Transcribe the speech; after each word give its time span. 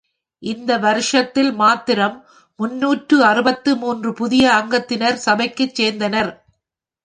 இவ்வருஷத்தில் 0.43 1.51
மாத்திரம் 1.55 2.15
முன்னூற்று 2.59 3.17
அறுபத்து 3.25 3.75
மூன்று 3.75 4.13
புதிய 4.13 4.45
அங்கத்தினர் 4.53 5.23
சபையைச் 5.25 5.75
சேர்ந்தனர். 5.81 6.31